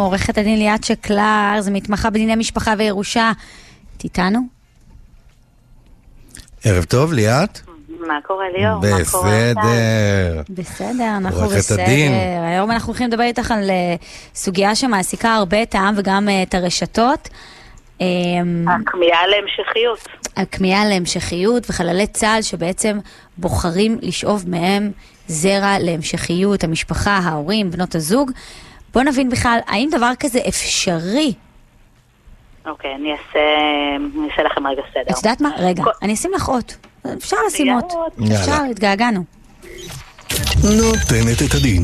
[0.00, 3.32] עורכת הדין ליאת שקלר, זו מתמחה בדיני משפחה וירושה.
[3.96, 4.40] את איתנו?
[6.64, 7.60] ערב טוב, ליאת.
[8.06, 8.80] מה קורה ליאור?
[8.80, 9.60] מה קורה איתך?
[9.60, 10.42] בסדר.
[10.50, 11.82] בסדר, אנחנו עורכת בסדר.
[11.82, 12.12] הדין.
[12.52, 13.94] היום אנחנו הולכים לדבר איתך על אה,
[14.34, 17.28] סוגיה שמעסיקה הרבה את העם וגם אה, את הרשתות.
[18.00, 18.06] אה,
[18.66, 20.08] הכמיהה להמשכיות.
[20.36, 22.98] הכמיהה להמשכיות וחללי צה"ל שבעצם
[23.38, 24.90] בוחרים לשאוב מהם
[25.26, 28.30] זרע להמשכיות, המשפחה, ההורים, בנות הזוג.
[28.96, 31.34] בוא נבין בכלל, האם דבר כזה אפשרי?
[32.66, 33.38] אוקיי, אני אעשה,
[33.96, 35.02] אני אעשה לכם רגע סדר.
[35.02, 35.48] את יודעת מה?
[35.58, 36.76] רגע, כל- אני אשים לך אות.
[37.18, 37.92] אפשר לשים אות.
[38.32, 39.24] אפשר, התגעגענו.
[40.64, 41.82] נותנת את הדין,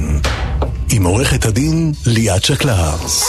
[0.96, 3.24] עם עורכת הדין ליאת שקלרס.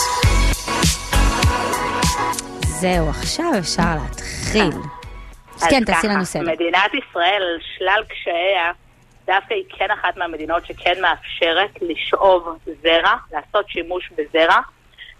[2.66, 4.72] זהו, עכשיו אפשר להתחיל.
[5.56, 6.42] אז כן, תעשי לנו סדר.
[6.42, 7.44] מדינת ישראל,
[7.78, 8.72] שלל קשייה,
[9.26, 14.59] דווקא היא כן אחת מהמדינות שכן מאפשרת לשאוב זרע, לעשות שימוש בזרע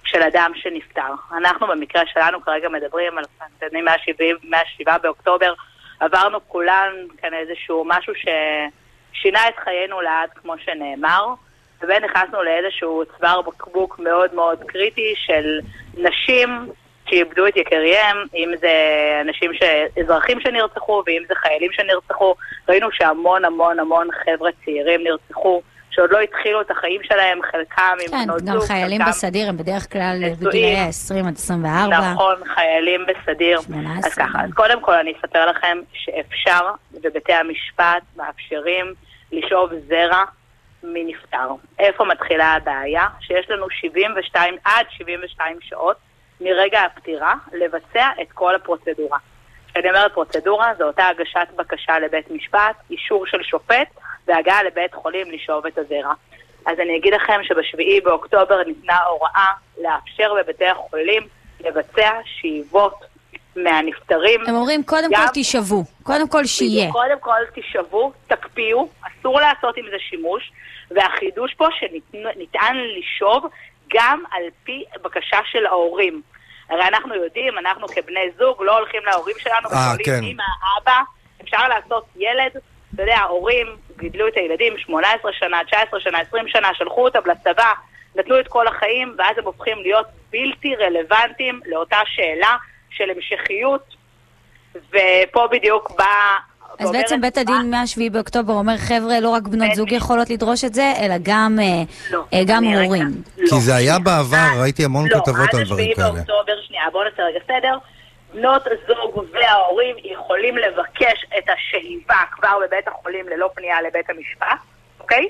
[0.04, 1.14] של אדם שנפטר.
[1.38, 3.86] אנחנו במקרה שלנו כרגע מדברים על פנטנים
[4.44, 5.54] מה-7 באוקטובר,
[6.00, 11.26] עברנו כולן כאן איזשהו משהו ששינה את חיינו לעד, כמו שנאמר,
[11.82, 15.60] ונכנסנו לאיזשהו צוואר בקבוק מאוד מאוד קריטי של
[15.98, 16.50] נשים
[17.10, 18.72] שאיבדו את יקיריהם, אם זה
[19.22, 19.64] אנשים, ש...
[20.00, 22.36] אזרחים שנרצחו ואם זה חיילים שנרצחו.
[22.70, 28.12] ראינו שהמון המון המון חבר'ה צעירים נרצחו, שעוד לא התחילו את החיים שלהם, חלקם עם
[28.12, 29.12] כן, בנות גם זוג, חיילים חלקם...
[29.12, 30.24] בסדיר הם בדרך כלל.
[30.40, 32.12] בגילאי ה-20 עד 24.
[32.12, 33.62] נכון, חיילים בסדיר.
[33.62, 33.98] 18.
[33.98, 38.94] אז ככה, אז קודם כל אני אספר לכם שאפשר, ובתי המשפט מאפשרים
[39.32, 40.24] לשאוב זרע
[40.84, 41.48] מנפטר.
[41.80, 43.08] איפה מתחילה הבעיה?
[43.22, 45.98] שיש לנו 72, עד 72 שעות
[46.44, 49.18] מרגע הפטירה לבצע את כל הפרוצדורה.
[49.68, 53.88] כשאני אומרת פרוצדורה, זו אותה הגשת בקשה לבית משפט, אישור של שופט
[54.28, 56.14] והגעה לבית חולים לשאוב את הזרע.
[56.66, 59.48] אז אני אגיד לכם שבשביעי באוקטובר ניתנה הוראה
[59.82, 61.24] לאפשר בבתי החולים
[61.60, 62.96] לבצע שאיבות
[63.56, 64.42] מהנפטרים.
[64.48, 66.92] הם אומרים, קודם גם- כל תישבו, קודם כל שיהיה.
[66.92, 68.88] קודם כל תישבו, תקפיאו,
[69.20, 70.52] אסור לעשות עם זה שימוש,
[70.92, 73.46] והחידוש פה שניתן לשאוב
[73.94, 76.22] גם על פי בקשה של ההורים.
[76.74, 80.24] הרי אנחנו יודעים, אנחנו כבני זוג לא הולכים להורים שלנו אה, ושואלים כן.
[80.24, 80.44] אמא,
[80.82, 81.00] אבא,
[81.42, 82.52] אפשר לעשות ילד,
[82.94, 83.68] אתה יודע, ההורים
[83.98, 87.74] גידלו את הילדים 18 שנה, 19 שנה, 20 שנה, שלחו אותם לצבא,
[88.16, 92.56] נתנו את כל החיים, ואז הם הופכים להיות בלתי רלוונטיים לאותה שאלה
[92.90, 93.96] של המשכיות,
[94.76, 96.38] ופה בדיוק בא...
[96.80, 99.92] אז ואומרת בעצם בית הדין מה-7 באוקטובר אומר, חבר'ה, לא רק בנות זוג.
[99.92, 103.08] יכולות לדרוש את זה, אלא גם אה, לא, אה, גם הורים.
[103.38, 103.48] לא.
[103.50, 106.08] כי זה היה בעבר, עד- ראיתי המון לא, כתבות על דברים עד כאלה.
[106.08, 107.78] השביעי באוקטובר, שנייה, בואו נעשה רגע סדר.
[108.34, 114.58] בנות הזוג וההורים יכולים לבקש את השאיבה כבר בבית החולים ללא פנייה לבית המשפט,
[115.00, 115.26] אוקיי?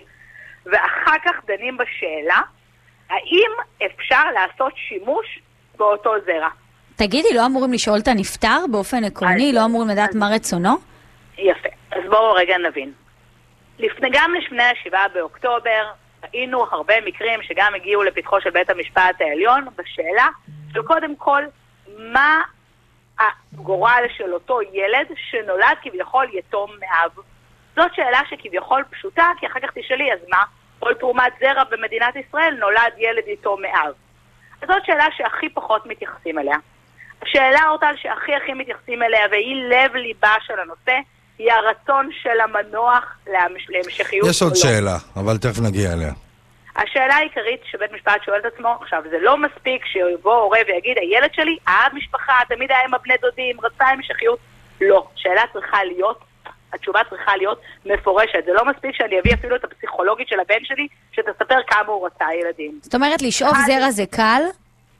[0.66, 2.42] ואחר כך דנים בשאלה
[3.10, 3.52] האם
[3.86, 5.40] אפשר לעשות שימוש
[5.78, 6.50] באותו זרע.
[6.96, 9.50] תגידי, לא אמורים לשאול את הנפטר באופן עקרוני?
[9.50, 10.93] אז- לא אמורים לדעת מה רצונו?
[11.38, 11.70] יפה.
[11.92, 12.92] אז בואו רגע נבין.
[13.80, 15.92] לפני, גם לפני השבעה באוקטובר
[16.24, 20.28] ראינו הרבה מקרים שגם הגיעו לפתחו של בית המשפט העליון בשאלה
[20.74, 21.44] של קודם כל
[21.98, 22.42] מה
[23.20, 27.12] הגורל של אותו ילד שנולד כביכול יתום מאב.
[27.76, 30.44] זאת שאלה שכביכול פשוטה, כי אחר כך תשאלי, אז מה?
[30.80, 33.94] כל תרומת זרע במדינת ישראל נולד ילד יתום מאב.
[34.62, 36.58] אז זאת שאלה שהכי פחות מתייחסים אליה.
[37.22, 41.00] השאלה אורטל שהכי הכי מתייחסים אליה, והיא לב ליבה של הנושא,
[41.40, 43.68] היא הרצון של המנוח להמש...
[43.70, 44.28] להמשכיות.
[44.30, 44.58] יש עוד לא.
[44.58, 46.12] שאלה, אבל תכף נגיע אליה.
[46.76, 51.30] השאלה העיקרית שבית משפט שואל את עצמו, עכשיו זה לא מספיק שיבוא הורה ויגיד, הילד
[51.34, 54.40] שלי אהב משפחה, תמיד היה עם הבני דודים, רצה המשכיות.
[54.82, 55.08] לא.
[55.16, 56.20] שאלה צריכה להיות,
[56.74, 58.46] התשובה צריכה להיות מפורשת.
[58.46, 62.26] זה לא מספיק שאני אביא אפילו את הפסיכולוגית של הבן שלי, שתספר כמה הוא רצה
[62.42, 62.80] ילדים.
[62.82, 64.42] זאת אומרת, לשאוב זרע זה קל,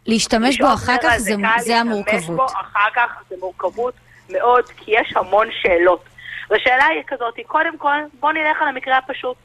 [0.06, 2.36] להשתמש בו אחר כך זה- זה להשתמש המורכבות.
[2.38, 3.94] בו אחר כך זה מורכבות
[4.30, 6.04] מאוד, כי יש המון שאלות.
[6.50, 9.38] והשאלה היא כזאת, קודם כל, בוא נלך על המקרה הפשוט.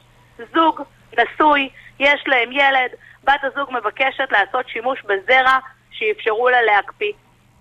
[0.54, 0.82] זוג
[1.18, 2.90] נשוי, יש להם ילד,
[3.24, 5.58] בת הזוג מבקשת לעשות שימוש בזרע
[5.90, 7.12] שיאפשרו לה להקפיא.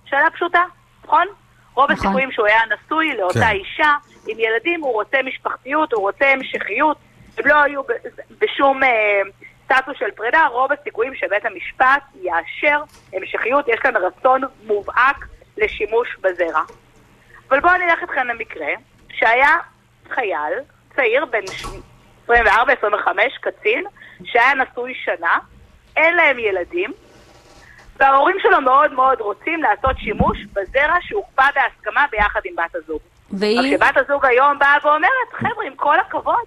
[0.05, 0.63] שאלה פשוטה,
[1.03, 1.27] נכון?
[1.73, 2.05] רוב נכון.
[2.05, 3.51] הסיכויים שהוא היה נשוי לאותה כן.
[3.51, 3.93] אישה
[4.27, 6.97] עם ילדים, הוא רוצה משפחתיות, הוא רוצה המשכיות,
[7.37, 8.07] הם לא היו ב-
[8.39, 9.21] בשום אה,
[9.65, 12.81] סטטוס של פרידה, רוב הסיכויים שבית המשפט יאשר
[13.13, 15.27] המשכיות, יש כאן רצון מובהק
[15.57, 16.61] לשימוש בזרע.
[17.49, 18.67] אבל בואו נלך איתכם למקרה
[19.17, 19.57] שהיה
[20.09, 20.53] חייל
[20.95, 21.43] צעיר בן
[22.27, 22.31] 24-25,
[23.41, 23.85] קצין,
[24.23, 25.37] שהיה נשוי שנה,
[25.95, 26.91] אין להם ילדים,
[27.99, 32.99] וההורים שלו מאוד מאוד רוצים לעשות שימוש בזרע שהוקפא בהסכמה ביחד עם בת הזוג.
[33.31, 36.45] והיא, רק שבת הזוג היום באה ואומרת, חבר'ה, עם כל הכבוד,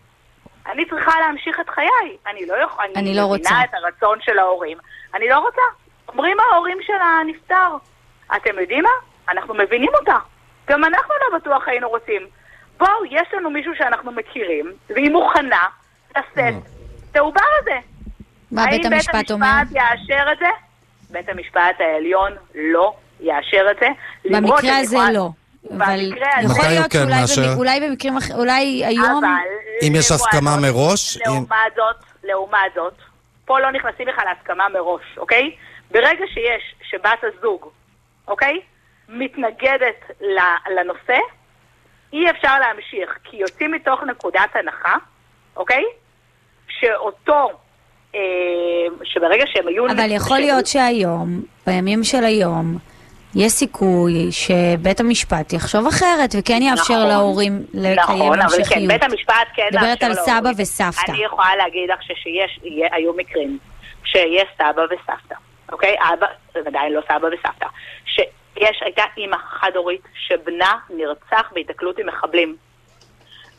[0.67, 2.17] אני צריכה להמשיך את חיי.
[2.27, 3.55] אני לא יכולה, אני לא רוצה.
[3.65, 4.79] את הרצון של ההורים.
[5.15, 5.63] אני לא רוצה.
[6.09, 7.77] אומרים ההורים של הנפטר,
[8.37, 8.91] אתם יודעים מה?
[9.29, 10.17] אנחנו מבינים אותה.
[10.69, 12.27] גם אנחנו לא בטוח היינו רוצים.
[12.81, 15.63] בואו, יש לנו מישהו שאנחנו מכירים, והיא מוכנה
[16.11, 16.55] לשאת
[17.11, 17.79] את העובר הזה.
[18.51, 19.47] מה בית המשפט אומר?
[19.47, 20.47] האם בית המשפט יאשר את זה?
[21.11, 23.89] בית המשפט העליון לא יאשר את זה.
[24.25, 25.29] במקרה הזה לא.
[25.77, 26.13] אבל
[26.45, 29.25] יכול להיות כן שאולי אולי במקרים אחרים, אולי היום...
[29.25, 29.29] אבל...
[29.83, 32.95] אם יש הסכמה מראש, אם- לעומת זאת, לעומת זאת,
[33.45, 35.57] פה לא נכנסים בכלל להסכמה מראש, אוקיי?
[35.91, 37.69] ברגע שיש, שבת הזוג,
[38.29, 38.61] אוקיי?
[39.09, 40.11] מתנגדת
[40.77, 41.19] לנושא,
[42.13, 44.97] אי אפשר להמשיך, כי יוצאים מתוך נקודת הנחה,
[45.57, 45.85] אוקיי?
[46.69, 47.51] שאותו,
[48.15, 48.21] אה,
[49.05, 49.87] שברגע שהם היו...
[49.87, 51.29] אבל יכול להיות שהיום,
[51.67, 52.77] בימים של היום,
[53.37, 58.89] יש סיכוי שבית המשפט יחשוב אחרת וכן יאפשר נכון, להורים לקיים נכון, אבל כן, המשכיות.
[58.89, 60.41] בית המשפט כן מדברת מאפשר על להורים.
[60.41, 61.11] סבא וסבתא.
[61.13, 63.59] אני יכולה להגיד לך ששיש, יהיה- היו מקרים
[64.05, 65.35] שיש סבא וסבתא,
[65.73, 65.95] אוקיי?
[66.15, 67.67] אבא, זה עדיין לא סבא וסבתא.
[68.61, 72.57] שיש, הייתה אימא חד-הורית שבנה נרצח בהיתקלות עם מחבלים.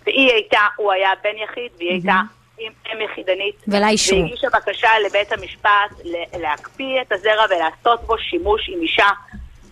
[0.05, 2.21] והיא הייתה, הוא היה בן יחיד, והיא הייתה
[2.59, 3.55] אם יחידנית.
[3.67, 4.17] ולה אישרו.
[4.17, 6.05] והיא הגישה בקשה לבית המשפט
[6.39, 9.07] להקפיא את הזרע ולעשות בו שימוש עם אישה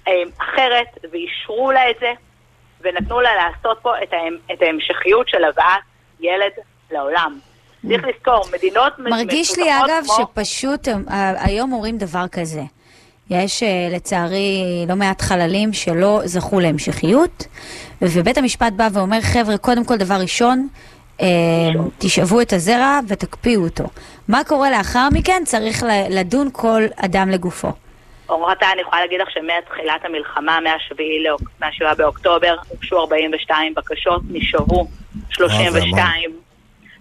[0.08, 2.12] אה, אחרת, ואישרו לה את זה,
[2.82, 5.66] ונתנו לה לעשות פה את, ההם, את ההמשכיות של הבאת
[6.20, 6.52] ילד
[6.92, 7.40] לעולם.
[7.88, 10.88] צריך לזכור, מדינות מרגיש לי אגב כמו- שפשוט
[11.40, 12.62] היום אומרים דבר כזה.
[13.30, 17.48] יש אה, לצערי לא מעט חללים שלא זכו להמשכיות,
[18.02, 20.68] ובית המשפט בא ואומר, חבר'ה, קודם כל דבר ראשון,
[21.22, 21.28] אה,
[21.98, 23.84] תשאבו את הזרע ותקפיאו אותו.
[24.28, 25.42] מה קורה לאחר מכן?
[25.46, 27.68] צריך לדון כל אדם לגופו.
[28.30, 30.60] אורתה, אני יכולה להגיד לך שמתחילת המלחמה,
[31.60, 34.88] מה-7 באוקטובר, הוגשו 42 בקשות, נשאבו
[35.30, 36.32] 32,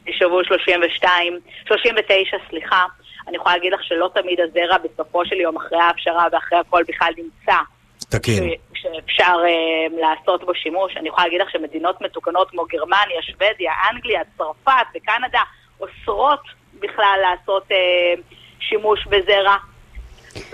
[0.09, 2.85] נשאבו 32, 39, סליחה.
[3.29, 7.13] אני יכולה להגיד לך שלא תמיד הזרע בסופו של יום, אחרי ההפשרה ואחרי הכל בכלל
[7.17, 7.59] נמצא.
[7.99, 8.51] תקין.
[8.51, 10.97] ש- שאפשר uh, לעשות בו שימוש.
[10.97, 15.43] אני יכולה להגיד לך שמדינות מתוקנות כמו גרמניה, שוודיה, אנגליה, צרפת וקנדה
[15.81, 16.43] אוסרות
[16.81, 18.21] בכלל לעשות uh,
[18.61, 19.57] שימוש בזרע.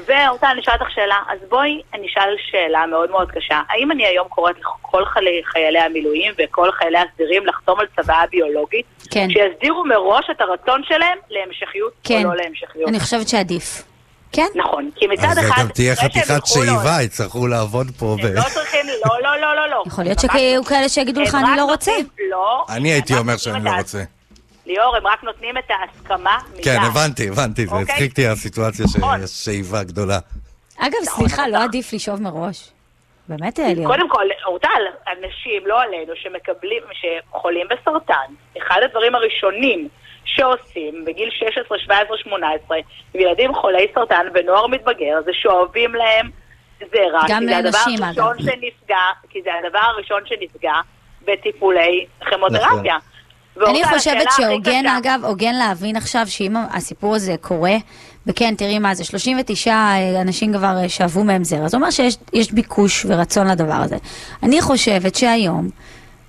[0.06, 3.60] ואורטל, אני אשאל אותך שאלה, אז בואי אני אשאל שאלה מאוד מאוד קשה.
[3.68, 5.04] האם אני היום קוראת לכל
[5.52, 8.86] חיילי, המילואים וכל חיילי הסדירים לחתום על צוואה ביולוגית?
[9.10, 9.28] כן.
[9.30, 12.88] שיסדירו מראש את הרצון שלהם להמשכיות כן, או לא להמשכיות.
[12.88, 13.82] אני חושבת שעדיף.
[14.32, 14.46] כן?
[14.54, 15.62] נכון, כי מצד אז זה אחד...
[15.62, 18.06] גם תהיה חתיכת שאיבה, יצטרכו לעבוד פה.
[18.06, 19.82] ו- הם לא צריכים, לא, לא, לא, לא, לא.
[19.86, 21.92] יכול להיות שיהיו כאלה שיגידו לך, אני לא רוצה.
[22.30, 22.64] לא.
[22.68, 24.02] אני הייתי אומר שאני לא רוצה.
[24.66, 26.64] ליאור, הם רק נותנים את ההסכמה מדעת.
[26.64, 27.94] כן, הבנתי, הבנתי, זה אוקיי.
[27.94, 29.20] הצחיק אותי הסיטואציה נכון.
[29.20, 30.18] שיש שאיבה גדולה.
[30.78, 32.70] אגב, נכון, סליחה, לא עדיף לשאוב מראש?
[33.28, 33.86] באמת, אליון.
[33.86, 34.82] קודם כל, אורטל,
[35.12, 39.88] אנשים, לא עלינו, שמקבלים, שחולים בסרטן, אחד הדברים הראשונים
[40.24, 42.76] שעושים בגיל 16, 17, 18,
[43.14, 46.30] עם ילדים חולי סרטן ונוער מתבגר, זה שואבים להם
[46.80, 47.22] זרע.
[47.28, 48.44] גם כי זה הדבר לנשים, הראשון אגב.
[48.44, 50.74] שנפגע, כי זה הדבר הראשון שנפגע
[51.24, 52.96] בטיפולי כימותרפיה.
[53.66, 57.74] אני חושבת שהוגן, אגב, הוגן להבין עכשיו שאם הסיפור הזה קורה,
[58.26, 59.74] וכן, תראי מה זה, 39
[60.20, 63.96] אנשים כבר אה, שאבו מהם זרע, זה אומר שיש יש ביקוש ורצון לדבר הזה.
[64.42, 65.68] אני חושבת שהיום,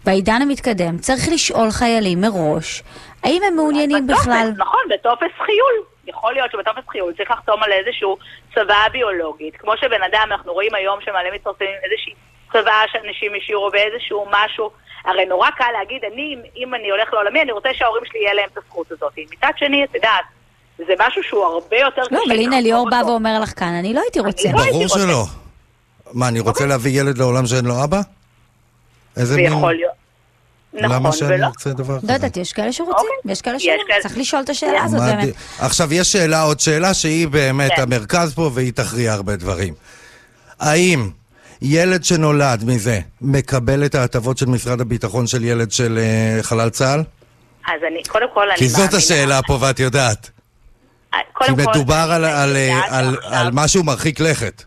[0.06, 2.83] בעידן המתקדם, צריך לשאול חיילים מראש,
[3.24, 4.51] האם הם מעוניינים בטופס, בכלל...
[4.57, 5.83] נכון, בטופס חיול.
[6.07, 8.18] יכול להיות שבטופס חיול צריך לחתום על איזשהו
[8.54, 9.56] צוואה ביולוגית.
[9.57, 12.13] כמו שבן אדם, אנחנו רואים היום שמעלה מצטרפים איזושהי
[12.55, 14.69] צוואה שאנשים השאירו באיזשהו משהו.
[15.05, 18.50] הרי נורא קל להגיד, אני, אם אני הולך לעולמי, אני רוצה שההורים שלי יהיה להם
[18.53, 19.13] את הזכות הזאת.
[19.33, 20.25] מצד שני, את יודעת,
[20.77, 22.15] זה משהו שהוא הרבה יותר קשה.
[22.15, 23.01] לא, אבל הנה ליאור בא.
[23.05, 24.50] ואומר לך כאן, אני לא הייתי רוצה.
[24.53, 25.00] לא הייתי ברור רוצה.
[25.00, 25.24] שלא.
[26.13, 28.01] מה, אני רוצה להביא ילד לעולם שאין לו אבא?
[29.17, 29.53] איזה מין...
[29.53, 29.91] ויכול להיות.
[30.74, 31.47] נכון, למה שאני ולא.
[31.47, 32.07] רוצה דבר כזה?
[32.07, 33.09] לא יודעת, יש כאלה שרוצים, אוקיי.
[33.25, 33.74] ויש כאלה יש שלא.
[34.01, 35.24] צריך לשאול את השאלה הזאת באמת.
[35.25, 37.81] די- עכשיו, יש שאלה, עוד שאלה שהיא באמת כן.
[37.81, 39.74] המרכז פה והיא תכריע הרבה דברים.
[40.59, 41.09] האם
[41.62, 47.00] ילד שנולד מזה מקבל את ההטבות של משרד הביטחון של ילד של אה, חלל צה"ל?
[47.67, 50.29] אז אני, קודם כל, אני כי זאת מאמינה- השאלה פה ואת יודעת.
[51.13, 52.57] אה, כי קודם כל, מדובר על- על-
[52.91, 54.63] על- על משהו מרחיק לכת.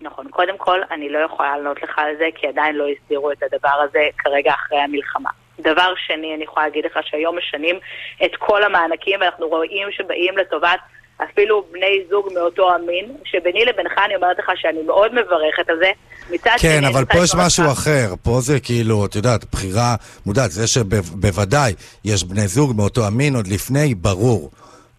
[0.00, 0.26] נכון.
[0.30, 3.76] קודם כל, אני לא יכולה לענות לך על זה, כי עדיין לא הסדירו את הדבר
[3.88, 5.30] הזה כרגע אחרי המלחמה.
[5.60, 7.76] דבר שני, אני יכולה להגיד לך שהיום משנים
[8.24, 10.78] את כל המענקים, ואנחנו רואים שבאים לטובת
[11.24, 15.90] אפילו בני זוג מאותו המין, שביני לבינך אני אומרת לך שאני מאוד מברכת על זה.
[16.30, 18.14] מצד כן, שני, אבל אני פה יש משהו אותך- אחר.
[18.22, 19.94] פה זה כאילו, את יודעת, בחירה
[20.26, 20.50] מודעת.
[20.52, 24.50] זה שבוודאי יש בני זוג מאותו המין עוד לפני, ברור.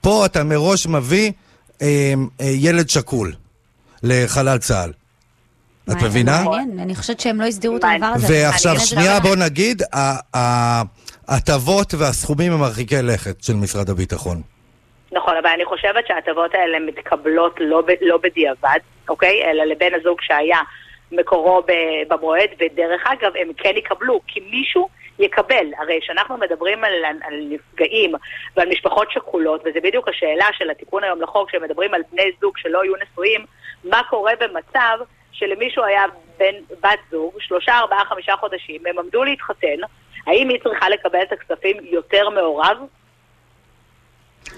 [0.01, 1.31] פה אתה מראש מביא
[1.81, 3.33] אה, אה, ילד שקול
[4.03, 4.91] לחלל צה"ל.
[5.91, 6.43] את מבינה?
[6.43, 7.83] מעניין, אני חושבת שהם לא הסדירו את.
[7.95, 8.27] הדבר הזה.
[8.29, 9.81] ועכשיו, שנייה, בוא נגיד,
[11.27, 14.41] ההטבות והסכומים הם מרחיקי לכת של משרד הביטחון.
[15.11, 19.51] נכון, אבל אני חושבת שההטבות האלה מתקבלות לא, ב, לא בדיעבד, אוקיי?
[19.51, 20.59] אלא לבן הזוג שהיה
[21.11, 21.61] מקורו
[22.07, 25.67] במועד, ודרך אגב, הם כן יקבלו, כי מישהו יקבל.
[25.77, 28.11] הרי כשאנחנו מדברים על, על נפגעים
[28.55, 32.83] ועל משפחות שכולות, וזה בדיוק השאלה של התיקון היום לחוק, כשמדברים על בני זוג שלא
[32.83, 33.45] יהיו נשואים,
[33.83, 34.97] מה קורה במצב
[35.31, 36.03] שלמישהו היה
[36.37, 39.77] בן, בת זוג, שלושה, ארבעה, חמישה חודשים, הם עמדו להתחתן,
[40.27, 42.77] האם היא צריכה לקבל את הכספים יותר מעורב?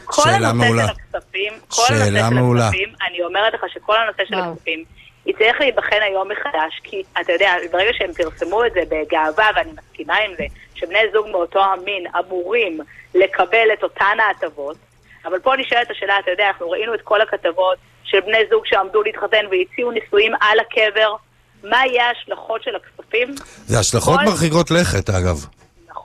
[0.05, 0.87] כל שאלה הנושא מעולה.
[0.87, 2.67] של הכספים, כל שאלה הנושא של מעולה.
[2.67, 4.33] הכספים, אני אומרת לך שכל הנושא של.
[4.35, 4.83] הכספים,
[5.25, 9.71] היא צריך להיבחן היום מחדש, כי אתה יודע, ברגע שהם פרסמו את זה בגאווה, ואני
[9.71, 10.43] מסכימה עם זה,
[10.75, 12.79] שבני זוג מאותו המין אמורים
[13.15, 14.77] לקבל את אותן ההטבות,
[15.25, 19.03] אבל פה נשאלת השאלה, אתה יודע, אנחנו ראינו את כל הכתבות של בני זוג שעמדו
[19.03, 21.15] להתחתן והציעו נישואים על הקבר,
[21.63, 23.35] מה יהיה ההשלכות של הכספים?
[23.65, 25.45] זה השלכות כל- מרחיקות לכת, אגב.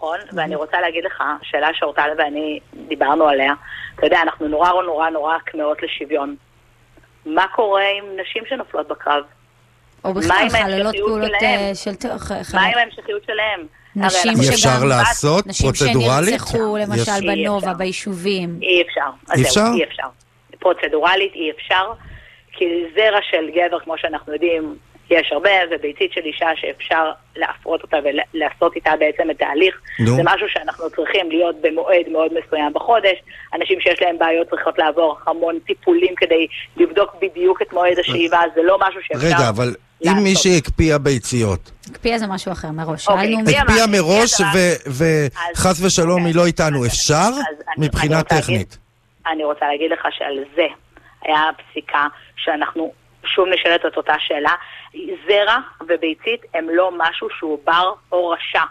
[0.04, 3.52] נכון, ואני רוצה להגיד לך, שאלה שאורטל ואני דיברנו עליה,
[3.94, 6.36] אתה יודע, אנחנו נורא נורא נורא כמהות לשוויון.
[7.26, 9.24] מה קורה עם נשים שנופלות בקרב?
[10.04, 11.60] או מה בכלל חללות פעולות שלהם?
[11.60, 11.90] אה, של...
[12.54, 13.66] מה עם ההמשכיות שלהם?
[13.96, 16.28] נשים אי אפשר שגם- לעשות נשים פרוצדורלית?
[16.28, 17.74] שנרצחו, יש- למשל בנובה.
[17.74, 18.58] ביישובים.
[18.62, 19.34] אי אפשר.
[19.36, 19.66] אי אפשר?
[19.76, 20.06] אי אפשר.
[20.58, 21.92] פרוצדורלית אי אפשר,
[22.52, 24.76] כי זרע של גבר, כמו שאנחנו יודעים,
[25.10, 29.80] יש הרבה, וביצית של אישה שאפשר להפרות אותה ולעשות איתה בעצם את ההליך.
[30.00, 30.16] נו.
[30.16, 33.18] זה משהו שאנחנו צריכים להיות במועד מאוד מסוים בחודש.
[33.54, 36.46] אנשים שיש להם בעיות צריכות לעבור המון טיפולים כדי
[36.76, 39.74] לבדוק בדיוק את מועד השאיבה, זה לא משהו שאפשר רגע, אבל אם
[40.10, 40.22] לעשות.
[40.22, 43.08] מישהי הקפיאה ביציות, הקפיאה זה משהו אחר מראש.
[43.08, 43.86] אוקיי, הקפיאה?
[43.86, 44.32] מראש
[44.86, 47.28] וחס ושלום היא לא איתנו, אפשר?
[47.78, 48.78] מבחינה אני רוצה להגיד- טכנית.
[49.32, 50.66] אני רוצה להגיד לך שעל זה
[51.22, 52.06] היה פסיקה
[52.36, 52.92] שאנחנו
[53.26, 54.52] שוב נשאלת את אותה שאלה.
[55.26, 55.58] זרע
[55.88, 58.62] וביצית הם לא משהו שהוא בר או רשע,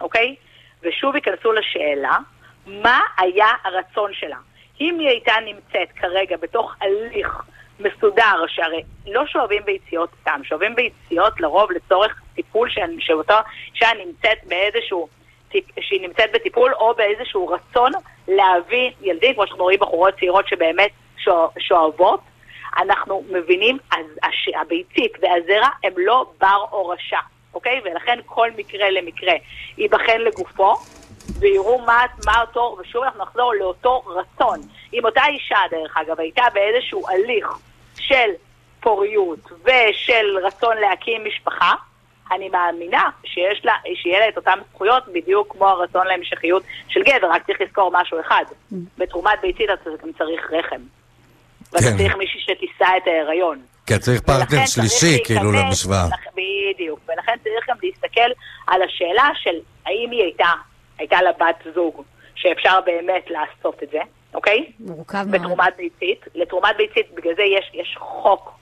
[0.00, 0.34] אוקיי?
[0.82, 2.18] ושוב ייכנסו לשאלה,
[2.66, 4.36] מה היה הרצון שלה?
[4.80, 7.42] אם היא הייתה נמצאת כרגע בתוך הליך
[7.80, 12.68] מסודר, שהרי לא שואבים ביציות סתם, שואבים ביציות לרוב לצורך טיפול
[12.98, 13.34] שאותו
[13.74, 15.08] אישה נמצאת באיזשהו,
[15.80, 17.92] שהיא נמצאת בטיפול או באיזשהו רצון
[18.28, 22.20] להביא ילדים, כמו שאנחנו רואים בחורות צעירות שבאמת שוא- שואבות,
[22.78, 27.18] אנחנו מבינים, אז הש- הביצית והזרע הם לא בר או רשע,
[27.54, 27.80] אוקיי?
[27.84, 29.32] ולכן כל מקרה למקרה
[29.78, 30.74] ייבחן לגופו,
[31.38, 34.60] ויראו מה, מה אותו, ושוב אנחנו נחזור לאותו רצון.
[34.94, 37.48] אם אותה אישה, דרך אגב, הייתה באיזשהו הליך
[37.98, 38.30] של
[38.80, 41.72] פוריות ושל רצון להקים משפחה,
[42.32, 47.30] אני מאמינה שיש לה, שיהיה לה את אותן זכויות בדיוק כמו הרצון להמשכיות של גבר,
[47.30, 48.44] רק צריך לזכור משהו אחד,
[48.98, 50.80] בתרומת ביצית אתה גם צריך רחם.
[51.72, 51.96] ואתה כן.
[51.96, 53.58] צריך מישהי שתישא את ההיריון.
[53.86, 56.06] כן, צריך פרטנר צריך שלישי, כאילו, למשוואה.
[56.32, 58.30] בדיוק, ולכן צריך גם להסתכל
[58.66, 59.56] על השאלה של
[59.86, 60.48] האם היא הייתה,
[60.98, 62.02] הייתה לה בת זוג
[62.34, 63.98] שאפשר באמת לעשות את זה,
[64.34, 64.72] אוקיי?
[64.80, 65.42] מורכב מאוד.
[65.42, 66.24] בתרומת ביצית.
[66.34, 68.58] לתרומת ביצית, בגלל זה יש, יש חוק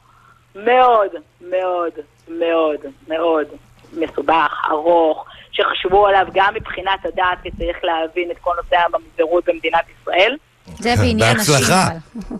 [0.54, 1.92] מאוד מאוד
[2.28, 3.46] מאוד מאוד
[3.92, 9.84] מסובך, ארוך, שחשבו עליו גם מבחינת הדת, כי צריך להבין את כל נושא הממזרות במדינת
[10.00, 10.36] ישראל.
[10.78, 11.54] זה בעניין נשים.
[11.54, 11.88] בהצלחה.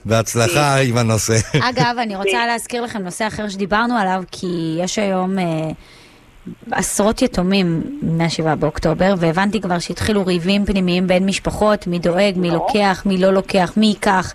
[0.04, 1.34] בהצלחה עם הנושא.
[1.60, 5.44] אגב, אני רוצה להזכיר לכם נושא אחר שדיברנו עליו, כי יש היום אה,
[6.72, 12.50] עשרות יתומים מה-7 באוקטובר, והבנתי כבר שהתחילו ריבים פנימיים בין משפחות, מי דואג, מי.
[12.50, 14.32] לוקח, מי לא לוקח, מי ייקח.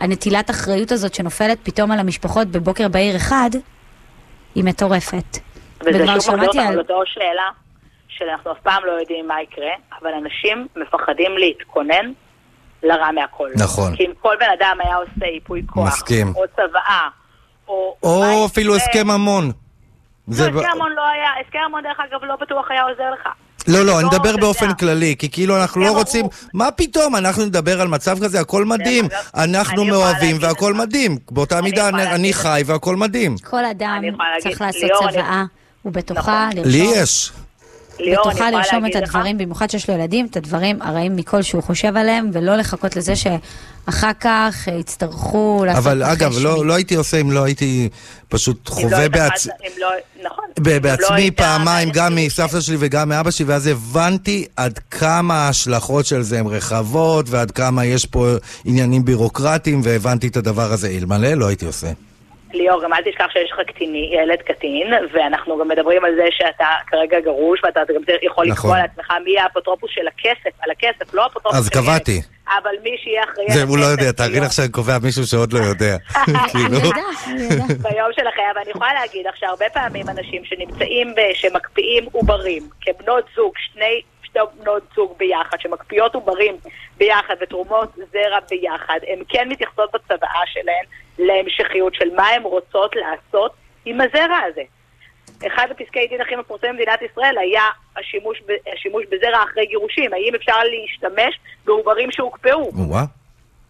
[0.00, 3.50] הנטילת אחריות הזאת שנופלת פתאום על המשפחות בבוקר בהיר אחד,
[4.54, 5.38] היא מטורפת.
[5.80, 6.74] וזה וכבר שוב מחזיר שמעתי אותנו על...
[6.74, 7.48] לאותו שאלה,
[8.08, 12.12] שאנחנו אף פעם לא יודעים מה יקרה, אבל אנשים מפחדים להתכונן
[12.88, 13.48] לרע מהכל.
[13.56, 13.96] נכון.
[13.96, 16.32] כי אם כל בן אדם היה עושה ייפוי כוח, מסכים.
[16.36, 17.08] או צוואה,
[17.68, 17.96] או...
[18.02, 19.50] או אפילו יקרה- הסכם ממון.
[20.28, 23.10] זה לא, ב- הסכם המון לא היה, הסכם המון דרך אגב לא בטוח היה עוזר
[23.20, 23.28] לך.
[23.68, 24.74] לא, לא, אני לא, מדבר באופן.
[24.74, 25.90] כללי, כי כאילו אנחנו לא.
[25.90, 26.26] רוצים...
[26.54, 29.04] מה פתאום, אנחנו נדבר על מצב כזה, הכל מדהים.
[29.34, 30.74] אנחנו מאוהבים והכל.
[30.74, 31.16] מדהים.
[31.30, 33.36] באותה אני מידה אני- חי והכל מדהים.
[33.44, 34.02] כל אדם
[34.40, 35.44] צריך לעשות צוואה,
[35.84, 36.56] ובתוכה נכון.
[36.56, 36.72] לרשום...
[36.72, 37.32] לי יש.
[38.00, 41.16] ליאור, אני יכולה לרשום את להגיד לך- הדברים, במיוחד שיש לו ילדים, את הדברים הרעים
[41.16, 46.32] מכל שהוא חושב עליהם, ולא לחכות לזה שאחר כך אה, יצטרכו לעשות אבל אגב.
[46.40, 47.88] לא לא הייתי עושה אם לא הייתי
[48.28, 49.48] פשוט לא חווה היית בעצ-
[49.80, 49.88] לא-
[50.24, 50.44] נכון.
[50.66, 56.06] לא בעצמי היית פעמיים, גם מסבתא שלי וגם מאבא שלי, ואז הבנתי עד כמה ההשלכות
[56.06, 58.28] של זה הן רחבות, ועד כמה יש פה
[58.64, 60.88] עניינים בירוקרטיים, והבנתי את הדבר הזה.
[60.88, 61.86] אלמלא לא הייתי עושה.
[62.56, 66.66] ליאור, גם אל תשכח שיש לך קטיני, ילד קטין, ואנחנו גם מדברים על זה שאתה
[66.86, 68.70] כרגע גרוש, ואתה גם יכול נכון.
[68.70, 72.12] לקבוע לעצמך מי יהיה האפוטרופוס של הכסף, על הכסף, לא האפוטרופוס אז של קבעתי.
[72.12, 72.36] ילד.
[72.48, 75.52] אבל מי שיהיה אחראי זה הוא לא הכסף יודע, תארי לך שאני קובע מישהו שעוד
[75.52, 75.96] לא יודע.
[76.50, 77.78] כאילו, אני יודעת.
[77.78, 83.52] ביום של החייו, ואני יכולה להגיד לך שהרבה פעמים אנשים שנמצאים, שמקפיאים עוברים, כבנות זוג,
[83.58, 86.56] שני, שתי בנות זוג ביחד, שמקפיאות עוברים
[86.96, 90.84] ביחד ותרומות זרע ביחד, הן כן מתייחסות בצוואה שלהן
[91.18, 93.52] להמשכיות של מה הן רוצות לעשות
[93.84, 94.62] עם הזרע הזה.
[95.46, 97.62] אחד הפסקי דין הכי מפורסמים במדינת ישראל היה
[97.96, 100.12] השימוש, ב, השימוש בזרע אחרי גירושים.
[100.12, 102.70] האם אפשר להשתמש בעוברים שהוקפאו?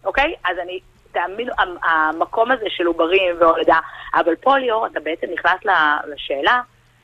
[0.05, 0.35] אוקיי?
[0.45, 0.79] אז אני,
[1.11, 3.79] תאמינו, המ- המקום הזה של עוברים והולדה,
[4.13, 5.59] אבל פה ליאור, אתה בעצם נכנס
[6.07, 6.61] לשאלה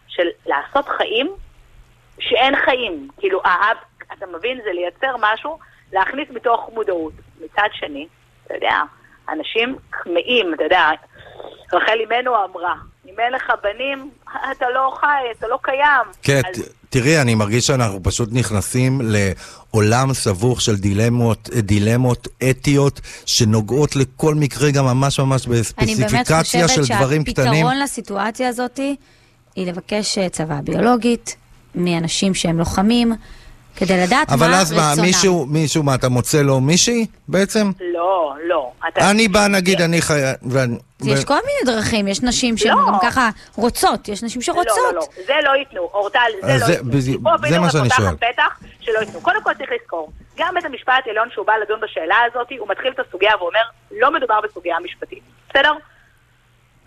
[0.07, 1.31] של לעשות חיים
[2.19, 3.07] שאין חיים.
[3.19, 3.77] כאילו, האב,
[4.13, 5.59] אתה מבין, זה לייצר משהו,
[5.93, 7.13] להכניס מתוך מודעות.
[7.41, 8.07] מצד שני,
[8.45, 8.75] אתה יודע,
[9.29, 10.89] אנשים כמהים, אתה יודע,
[11.73, 12.73] רחל אימנו אמרה,
[13.09, 14.09] אם אין לך בנים,
[14.51, 15.07] אתה לא חי,
[15.39, 16.05] אתה לא קיים.
[16.23, 23.95] כן, אז- תראי, אני מרגיש שאנחנו פשוט נכנסים לעולם סבוך של דילמות, דילמות אתיות שנוגעות
[23.95, 27.45] לכל מקרה, גם ממש ממש אני באמת בספציפיקציה של חושבת דברים קטנים.
[27.53, 28.79] שהפתרון לסיטואציה הזאת
[29.55, 31.35] היא לבקש אה, צבא ביולוגית
[31.75, 33.13] מאנשים שהם לוחמים,
[33.75, 34.59] כדי לדעת מה אבל רצונם.
[34.79, 37.71] אז מה, מישהו, מישהו, מה, אתה מוצא לו מישהי בעצם?
[37.93, 38.71] לא, לא.
[38.87, 39.09] אתה...
[39.09, 40.13] אני בא, נגיד, אני חי...
[40.51, 42.87] ואני- יש ו- כל מיני דרכים, יש נשים שהן לא.
[42.87, 44.65] גם ככה רוצות, יש נשים שרוצות.
[44.77, 47.29] לא, לא, לא, זה לא ייתנו, אורטל, זה לא זה- ייתנו.
[47.49, 48.15] זה מה שאני פותחת שואל.
[48.33, 49.21] פתח שלא ייתנו.
[49.21, 52.91] קודם כל צריך לזכור, גם בית המשפט העליון שהוא בא לדון בשאלה הזאת, הוא מתחיל
[52.91, 53.59] את הסוגיה ואומר,
[53.91, 55.71] לא מדובר בסוגיה משפטית, בסדר?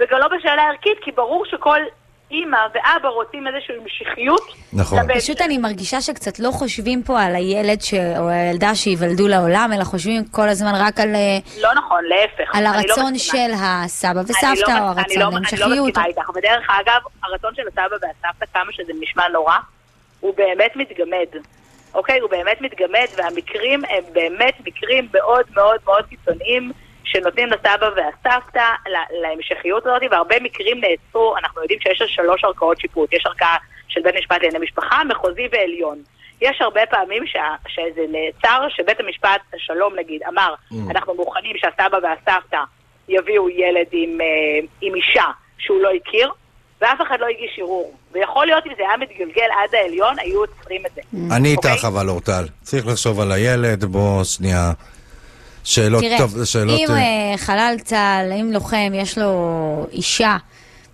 [0.00, 1.78] וגם לא בשאלה ערכית, כי ברור שכל
[2.30, 4.40] אימא ואבא רוצים איזושהי משיחיות.
[4.72, 4.98] נכון.
[4.98, 5.40] לבן פשוט.
[5.40, 7.94] אני מרגישה שקצת לא חושבים פה על הילד ש...
[7.94, 12.54] או הילדה שייוולדו לעולם, אלא חושבים כל הזמן רק על, אה, לא נכון, להפך.
[12.56, 13.46] על לא הרצון מסכימה.
[13.48, 15.62] של הסבא וסבתא, לא- או אני הרצון לא- להמשכיות.
[15.62, 19.56] אני לא מסכימה איתך, ודרך אגב, הרצון של הסבא והסבתא, כמה שזה נשמע נורא,
[20.20, 21.26] הוא באמת מתגמד.
[21.94, 22.20] אוקיי?
[22.20, 26.72] הוא באמת מתגמד, והמקרים הם באמת מקרים מאוד מאוד מאוד קיצוניים,
[27.06, 28.70] שנותנים לסבא והסבתא
[29.22, 33.56] להמשכיות הזאת, והרבה מקרים נעצרו, אנחנו יודעים שיש שלוש ערכאות שיפוט, יש ערכאה
[33.88, 35.98] של בית משפט לענייני משפחה, מחוזי ועליון.
[36.40, 40.54] יש הרבה פעמים שה, שזה נעצר, שבית המשפט השלום נגיד אמר,
[40.90, 42.60] אנחנו מוכנים שהסבא והסבתא
[43.08, 45.24] יביאו ילד עם, אה, עם אישה
[45.58, 46.32] שהוא לא הכיר,
[46.80, 47.94] ואף אחד לא הגיש ערעור.
[48.12, 51.00] ויכול להיות אם זה היה מתגלגל עד העליון, היו עוצרים את זה.
[51.36, 51.72] אני אוקיי?
[51.72, 52.44] איתך אבל, אורטל.
[52.62, 54.72] צריך לחשוב על הילד, בוא שנייה.
[55.66, 56.80] שאלות, תראה, טוב, שאלות...
[56.80, 59.30] אם אה, חלל צה"ל, אם לוחם, יש לו
[59.92, 60.36] אישה,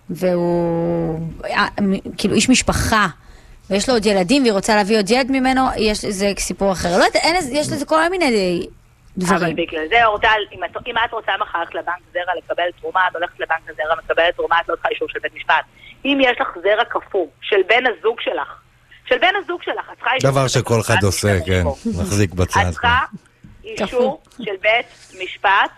[0.09, 1.67] והוא אה,
[2.17, 3.07] כאילו איש משפחה,
[3.69, 6.89] ויש לו עוד ילדים, והיא רוצה להביא עוד ילד ממנו, יש לזה סיפור אחר.
[6.89, 8.25] לא יודעת, אין, לזה- יש לזה כל מיני
[9.17, 9.55] אבל דברים.
[9.55, 13.39] בגלל זה, אורטל, אם, אם את רוצה מחר ללכת לבנק זרע לקבל תרומה, את הולכת
[13.39, 15.63] לבנק הזרע, מקבלת תרומה, את לא צריכה אישור של בית משפט.
[16.05, 18.47] אם יש לך זרע קפוא של בן הזוג שלך,
[19.09, 21.63] של בן הזוג שלך, את צריכה אישור דבר של בית שכל אחד עושה, כן.
[21.99, 22.61] מחזיק בצד.
[22.67, 22.97] את צריכה
[23.63, 24.85] אישור של בית
[25.23, 25.71] משפט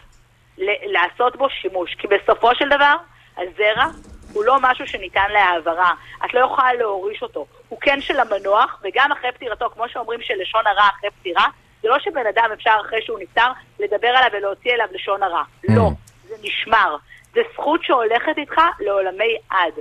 [0.57, 1.95] ל- לעשות בו שימוש.
[1.95, 2.95] כי בסופו של דבר,
[3.37, 3.85] הזרע
[4.33, 5.91] הוא לא משהו שניתן להעברה.
[6.25, 7.45] את לא יכולה להוריש אותו.
[7.69, 11.45] הוא כן של המנוח, וגם אחרי פטירתו, כמו שאומרים שלשון הרע אחרי פטירה,
[11.81, 15.43] זה לא שבן אדם אפשר אחרי שהוא נפטר לדבר עליו ולהוציא אליו לשון הרע.
[15.69, 15.89] לא,
[16.27, 16.95] זה נשמר.
[17.33, 19.73] זה זכות שהולכת איתך לעולמי עד.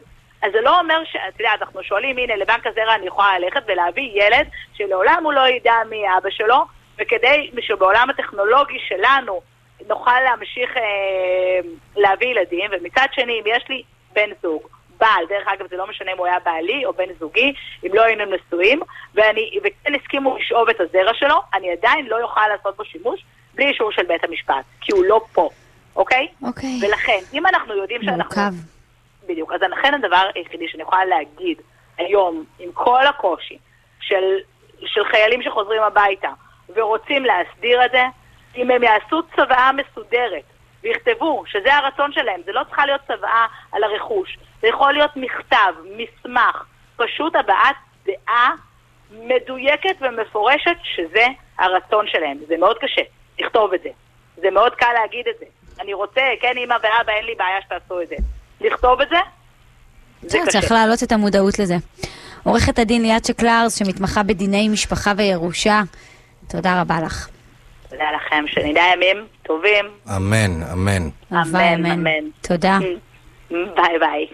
[0.42, 1.16] אז זה לא אומר ש...
[1.28, 5.48] את יודעת, אנחנו שואלים, הנה, לבנק הזרע אני יכולה ללכת ולהביא ילד שלעולם הוא לא
[5.48, 6.64] ידע מי אבא שלו,
[6.98, 9.40] וכדי שבעולם הטכנולוגי שלנו
[9.88, 11.60] נוכל להמשיך אה,
[11.96, 14.62] להביא ילדים, ומצד שני, אם יש לי בן זוג,
[14.98, 17.52] בעל, דרך אגב, זה לא משנה אם הוא היה בעלי או בן זוגי,
[17.86, 18.80] אם לא היינו נשואים,
[19.14, 23.66] ואני, וכן הסכימו לשאוב את הזרע שלו, אני עדיין לא אוכל לעשות בו שימוש בלי
[23.66, 25.50] אישור של בית המשפט, כי הוא לא פה,
[25.96, 26.28] אוקיי?
[26.42, 26.78] אוקיי.
[26.82, 28.42] ולכן, אם אנחנו יודעים שאנחנו...
[28.42, 28.56] מורכב.
[29.28, 29.52] בדיוק.
[29.52, 31.60] אז לכן הדבר היחידי שאני יכולה להגיד
[31.98, 33.58] היום, עם כל הקושי
[34.00, 34.38] של,
[34.86, 36.28] של חיילים שחוזרים הביתה
[36.76, 38.04] ורוצים להסדיר את זה,
[38.56, 40.44] אם הם יעשו צוואה מסודרת
[40.82, 45.72] ויכתבו שזה הרצון שלהם, זה לא צריכה להיות צוואה על הרכוש, זה יכול להיות מכתב,
[45.96, 46.64] מסמך,
[46.96, 48.50] פשוט הבעת דעה
[49.10, 51.26] מדויקת ומפורשת שזה
[51.58, 52.36] הרצון שלהם.
[52.48, 53.02] זה מאוד קשה
[53.38, 53.88] לכתוב את זה.
[54.36, 55.44] זה מאוד קל להגיד את זה.
[55.80, 58.16] אני רוצה, כן, אמא ואבא, אין לי בעיה שתעשו את זה.
[58.60, 59.16] לכתוב את זה,
[60.22, 60.50] זה קשה.
[60.50, 61.74] צריך להעלות את המודעות לזה.
[62.44, 65.80] עורכת הדין ליאת שקלרס, שמתמחה בדיני משפחה וירושה,
[66.48, 67.28] תודה רבה לך.
[67.90, 69.84] תודה לכם, שנדע ימים טובים.
[70.16, 71.08] אמן, אמן.
[71.32, 72.30] אמן, אמן.
[72.40, 72.78] תודה.
[73.50, 74.26] ביי ביי.